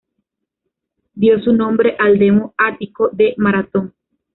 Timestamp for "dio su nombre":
1.13-1.95